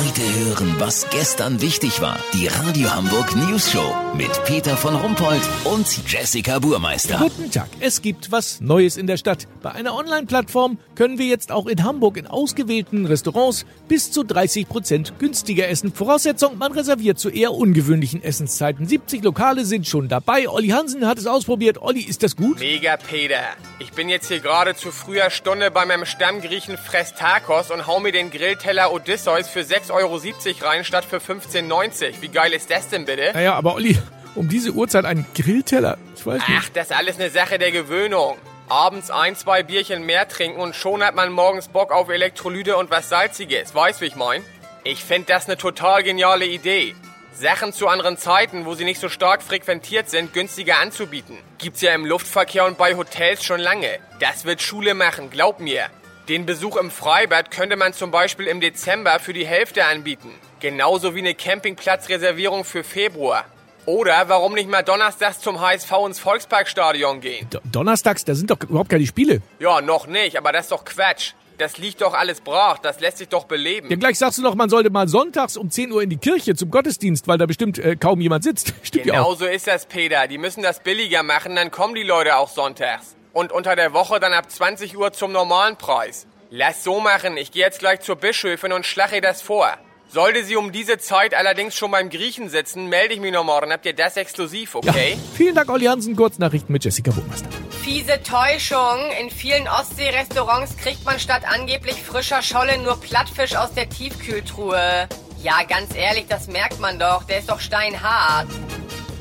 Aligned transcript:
Heute 0.00 0.22
hören, 0.22 0.76
was 0.78 1.10
gestern 1.10 1.60
wichtig 1.60 2.00
war. 2.00 2.18
Die 2.32 2.46
Radio 2.46 2.90
Hamburg 2.90 3.36
News 3.36 3.70
Show 3.70 3.94
mit 4.16 4.30
Peter 4.46 4.74
von 4.74 4.94
Rumpold 4.96 5.42
und 5.64 5.86
Jessica 6.10 6.58
Burmeister. 6.58 7.18
Guten 7.18 7.50
Tag. 7.50 7.68
Es 7.80 8.00
gibt 8.00 8.32
was 8.32 8.62
Neues 8.62 8.96
in 8.96 9.06
der 9.06 9.18
Stadt. 9.18 9.46
Bei 9.62 9.72
einer 9.72 9.94
Online-Plattform 9.94 10.78
können 10.94 11.18
wir 11.18 11.26
jetzt 11.26 11.52
auch 11.52 11.66
in 11.66 11.84
Hamburg 11.84 12.16
in 12.16 12.26
ausgewählten 12.26 13.04
Restaurants 13.04 13.66
bis 13.88 14.10
zu 14.10 14.22
30 14.22 14.70
Prozent 14.70 15.18
günstiger 15.18 15.68
essen. 15.68 15.92
Voraussetzung, 15.92 16.56
man 16.56 16.72
reserviert 16.72 17.18
zu 17.18 17.28
eher 17.28 17.52
ungewöhnlichen 17.52 18.22
Essenszeiten. 18.22 18.88
70 18.88 19.22
Lokale 19.22 19.66
sind 19.66 19.86
schon 19.86 20.08
dabei. 20.08 20.48
Olli 20.48 20.68
Hansen 20.68 21.06
hat 21.06 21.18
es 21.18 21.26
ausprobiert. 21.26 21.76
Olli, 21.82 22.00
ist 22.00 22.22
das 22.22 22.36
gut? 22.36 22.58
Mega 22.58 22.96
Peter. 22.96 23.42
Ich 23.80 23.92
bin 23.92 24.08
jetzt 24.08 24.28
hier 24.28 24.40
gerade 24.40 24.74
zu 24.74 24.92
früher 24.92 25.28
Stunde 25.28 25.70
bei 25.70 25.84
meinem 25.84 26.06
Stammgriechen 26.06 26.78
Frestakos 26.78 27.70
und 27.70 27.86
hau 27.86 28.00
mir 28.00 28.12
den 28.12 28.30
Grillteller 28.30 28.94
Odysseus 28.94 29.46
für 29.46 29.62
6,70 29.90 29.92
Euro 29.92 30.68
rein 30.68 30.84
statt 30.84 31.04
für 31.04 31.18
15,90. 31.18 32.20
Wie 32.20 32.28
geil 32.28 32.52
ist 32.52 32.70
das 32.70 32.88
denn 32.88 33.04
bitte? 33.04 33.30
Naja, 33.34 33.54
aber 33.54 33.74
Olli, 33.74 33.98
um 34.34 34.48
diese 34.48 34.72
Uhrzeit 34.72 35.04
einen 35.04 35.26
Grillteller? 35.34 35.98
Ich 36.16 36.24
weiß 36.24 36.46
nicht. 36.48 36.60
Ach, 36.62 36.68
das 36.70 36.90
ist 36.90 36.96
alles 36.96 37.18
eine 37.18 37.30
Sache 37.30 37.58
der 37.58 37.72
Gewöhnung. 37.72 38.36
Abends 38.68 39.10
ein, 39.10 39.34
zwei 39.34 39.64
Bierchen 39.64 40.06
mehr 40.06 40.28
trinken 40.28 40.60
und 40.60 40.76
schon 40.76 41.02
hat 41.02 41.16
man 41.16 41.32
morgens 41.32 41.68
Bock 41.68 41.90
auf 41.90 42.08
Elektrolyte 42.08 42.76
und 42.76 42.90
was 42.90 43.08
Salziges. 43.08 43.74
Weißt, 43.74 44.00
wie 44.00 44.06
ich 44.06 44.16
mein? 44.16 44.44
Ich 44.84 45.04
find 45.04 45.28
das 45.28 45.46
eine 45.46 45.56
total 45.56 46.02
geniale 46.04 46.46
Idee. 46.46 46.94
Sachen 47.34 47.72
zu 47.72 47.88
anderen 47.88 48.16
Zeiten, 48.16 48.66
wo 48.66 48.74
sie 48.74 48.84
nicht 48.84 49.00
so 49.00 49.08
stark 49.08 49.42
frequentiert 49.42 50.08
sind, 50.08 50.32
günstiger 50.32 50.78
anzubieten. 50.78 51.38
Gibt's 51.58 51.80
ja 51.80 51.94
im 51.94 52.06
Luftverkehr 52.06 52.66
und 52.66 52.78
bei 52.78 52.96
Hotels 52.96 53.44
schon 53.44 53.60
lange. 53.60 53.98
Das 54.20 54.44
wird 54.44 54.62
Schule 54.62 54.94
machen, 54.94 55.30
glaub 55.30 55.58
mir. 55.58 55.86
Den 56.30 56.46
Besuch 56.46 56.76
im 56.76 56.92
Freibad 56.92 57.50
könnte 57.50 57.74
man 57.74 57.92
zum 57.92 58.12
Beispiel 58.12 58.46
im 58.46 58.60
Dezember 58.60 59.18
für 59.18 59.32
die 59.32 59.44
Hälfte 59.44 59.84
anbieten. 59.84 60.30
Genauso 60.60 61.16
wie 61.16 61.18
eine 61.18 61.34
Campingplatzreservierung 61.34 62.62
für 62.62 62.84
Februar. 62.84 63.46
Oder 63.84 64.28
warum 64.28 64.54
nicht 64.54 64.68
mal 64.70 64.82
donnerstags 64.82 65.40
zum 65.40 65.60
HSV 65.60 65.90
ins 66.06 66.20
Volksparkstadion 66.20 67.20
gehen? 67.20 67.48
Do 67.50 67.58
Donnerstags, 67.64 68.24
da 68.24 68.36
sind 68.36 68.48
doch 68.48 68.58
überhaupt 68.62 68.90
keine 68.90 69.04
Spiele. 69.08 69.42
Ja, 69.58 69.80
noch 69.80 70.06
nicht, 70.06 70.36
aber 70.38 70.52
das 70.52 70.66
ist 70.66 70.70
doch 70.70 70.84
Quatsch. 70.84 71.32
Das 71.58 71.78
liegt 71.78 72.00
doch 72.00 72.14
alles 72.14 72.40
brach, 72.40 72.78
das 72.78 73.00
lässt 73.00 73.18
sich 73.18 73.28
doch 73.28 73.46
beleben. 73.46 73.90
Ja, 73.90 73.96
gleich 73.96 74.16
sagst 74.16 74.38
du 74.38 74.42
noch, 74.42 74.54
man 74.54 74.70
sollte 74.70 74.88
mal 74.90 75.08
sonntags 75.08 75.56
um 75.56 75.68
10 75.68 75.90
Uhr 75.90 76.00
in 76.04 76.10
die 76.10 76.16
Kirche 76.16 76.54
zum 76.54 76.70
Gottesdienst, 76.70 77.26
weil 77.26 77.38
da 77.38 77.46
bestimmt 77.46 77.80
äh, 77.80 77.96
kaum 77.96 78.20
jemand 78.20 78.44
sitzt. 78.44 78.72
Stimmt 78.84 79.06
ja 79.06 79.14
Genau 79.14 79.30
auch. 79.30 79.36
so 79.36 79.46
ist 79.46 79.66
das, 79.66 79.84
Peter. 79.86 80.28
Die 80.28 80.38
müssen 80.38 80.62
das 80.62 80.78
billiger 80.78 81.24
machen, 81.24 81.56
dann 81.56 81.72
kommen 81.72 81.96
die 81.96 82.04
Leute 82.04 82.36
auch 82.36 82.48
sonntags. 82.48 83.16
Und 83.32 83.52
unter 83.52 83.76
der 83.76 83.92
Woche 83.92 84.18
dann 84.20 84.32
ab 84.32 84.50
20 84.50 84.96
Uhr 84.96 85.12
zum 85.12 85.32
normalen 85.32 85.76
Preis. 85.76 86.26
Lass 86.50 86.82
so 86.82 86.98
machen, 87.00 87.36
ich 87.36 87.52
gehe 87.52 87.62
jetzt 87.64 87.78
gleich 87.78 88.00
zur 88.00 88.16
Bischöfin 88.16 88.72
und 88.72 88.84
schlage 88.84 89.16
ihr 89.16 89.22
das 89.22 89.40
vor. 89.40 89.72
Sollte 90.08 90.42
sie 90.44 90.56
um 90.56 90.72
diese 90.72 90.98
Zeit 90.98 91.34
allerdings 91.34 91.76
schon 91.76 91.92
beim 91.92 92.10
Griechen 92.10 92.48
sitzen, 92.48 92.88
melde 92.88 93.14
ich 93.14 93.20
mich 93.20 93.32
noch 93.32 93.44
morgen. 93.44 93.72
Habt 93.72 93.86
ihr 93.86 93.92
das 93.94 94.16
exklusiv, 94.16 94.74
Ja. 94.74 94.90
okay? 94.90 95.16
Vielen 95.36 95.54
Dank, 95.54 95.70
Olli 95.70 95.84
Hansen. 95.84 96.16
Kurznachrichten 96.16 96.72
mit 96.72 96.84
Jessica 96.84 97.12
Burmeister. 97.12 97.46
Fiese 97.84 98.20
Täuschung. 98.24 98.98
In 99.20 99.30
vielen 99.30 99.68
Ostsee-Restaurants 99.68 100.76
kriegt 100.78 101.04
man 101.04 101.20
statt 101.20 101.42
angeblich 101.46 102.02
frischer 102.02 102.42
Scholle 102.42 102.78
nur 102.78 103.00
Plattfisch 103.00 103.54
aus 103.54 103.72
der 103.74 103.88
Tiefkühltruhe. 103.88 105.08
Ja, 105.40 105.62
ganz 105.68 105.94
ehrlich, 105.94 106.26
das 106.28 106.48
merkt 106.48 106.80
man 106.80 106.98
doch. 106.98 107.22
Der 107.22 107.38
ist 107.38 107.48
doch 107.48 107.60
steinhart. 107.60 108.48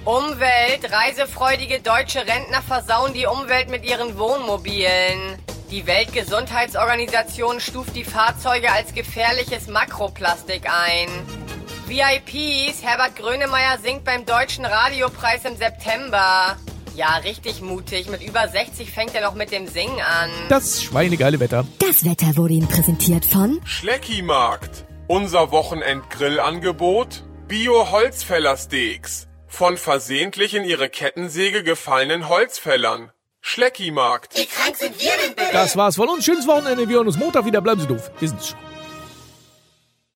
Umwelt. 0.06 0.92
Reisefreudige 0.92 1.80
deutsche 1.82 2.20
Rentner 2.20 2.62
versauen 2.62 3.14
die 3.14 3.26
Umwelt 3.26 3.70
mit 3.70 3.84
ihren 3.84 4.18
Wohnmobilen. 4.18 5.38
Die 5.72 5.86
Weltgesundheitsorganisation 5.86 7.60
stuft 7.60 7.96
die 7.96 8.04
Fahrzeuge 8.04 8.72
als 8.72 8.94
gefährliches 8.94 9.68
Makroplastik 9.68 10.64
ein. 10.66 11.10
VIPs, 11.88 12.82
Herbert 12.84 13.16
Grönemeyer 13.16 13.78
singt 13.80 14.04
beim 14.04 14.26
Deutschen 14.26 14.66
Radiopreis 14.66 15.46
im 15.46 15.56
September. 15.58 16.58
Ja, 16.96 17.16
richtig 17.24 17.62
mutig. 17.62 18.10
Mit 18.10 18.22
über 18.22 18.48
60 18.48 18.92
fängt 18.92 19.16
er 19.16 19.22
noch 19.22 19.36
mit 19.36 19.52
dem 19.52 19.68
Singen 19.68 20.02
an. 20.02 20.30
Das 20.50 20.84
schweinegeile 20.84 21.40
Wetter. 21.40 21.66
Das 21.80 22.04
Wetter 22.04 22.36
wurde 22.36 22.56
Ihnen 22.56 22.68
präsentiert 22.68 23.26
von 23.26 23.62
Schleckimarkt. 23.64 24.86
Unser 25.08 25.52
Wochenend-Grillangebot. 25.52 27.24
Bio-Holzfäller-Steaks. 27.48 29.29
Von 29.50 29.78
versehentlich 29.78 30.56
in 30.56 30.64
ihre 30.64 30.90
Kettensäge 30.90 31.64
gefallenen 31.64 32.30
Holzfällern. 32.30 33.12
Schleckimarkt. 33.42 34.34
Das 35.52 35.76
war's 35.76 35.96
von 35.96 36.08
uns. 36.08 36.24
Schönes 36.24 36.48
Wochenende. 36.48 36.88
Wir 36.88 36.98
hören 36.98 37.08
uns 37.08 37.18
Montag 37.18 37.46
wieder. 37.46 37.60
Bleiben 37.60 37.82
Sie 37.82 37.88
doof. 37.88 38.10
Wir 38.20 38.30
sind's 38.30 38.50
schon. 38.50 38.60